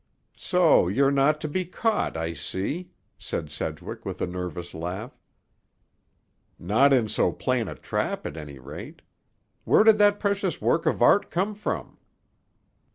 [0.39, 5.15] "So you're not to be caught, I see," said Sedgwick, with a nervous laugh.
[6.57, 9.03] "Not in so plain a trap, at any rate.
[9.63, 11.99] Where did that precious work of art come from?"